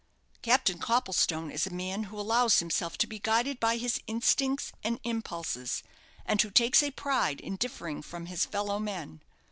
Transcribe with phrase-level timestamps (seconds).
[0.41, 4.99] "Captain Copplestone is a man who allows himself to be guided by his instincts and
[5.03, 5.83] impulses,
[6.25, 9.21] and who takes a pride in differing from his fellow men.